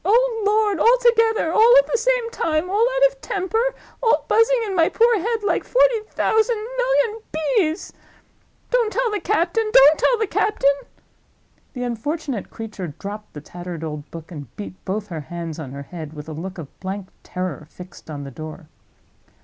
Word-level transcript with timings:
oh 0.03 0.43
lord!!! 0.43 0.79
all 0.79 0.97
together, 0.99 1.53
all 1.53 1.75
at 1.77 1.85
the 1.85 1.95
same 1.95 2.31
time, 2.31 2.71
all 2.71 2.81
out 2.81 3.11
of 3.11 3.21
temper, 3.21 3.61
all 4.01 4.25
buzzing 4.27 4.57
in 4.65 4.75
my 4.75 4.89
poor 4.89 5.19
head 5.19 5.43
like 5.45 5.63
forty 5.63 5.99
thousand 6.09 6.55
million 6.57 7.21
bees—don't 7.31 8.91
tell 8.91 9.11
the 9.11 9.19
captain! 9.19 9.69
don't 9.71 9.99
tell 9.99 10.17
the 10.17 10.25
captain!" 10.25 10.89
The 11.73 11.83
unfortunate 11.83 12.49
creature 12.49 12.95
dropped 12.97 13.33
the 13.33 13.41
tattered 13.41 13.83
old 13.83 14.09
book, 14.09 14.31
and 14.31 14.47
beat 14.55 14.73
both 14.85 15.09
her 15.09 15.21
hands 15.21 15.59
on 15.59 15.71
her 15.71 15.83
head, 15.83 16.13
with 16.13 16.27
a 16.27 16.33
look 16.33 16.57
of 16.57 16.79
blank 16.79 17.07
terror 17.21 17.67
fixed 17.69 18.09
on 18.09 18.23
the 18.23 18.31
door. 18.31 18.69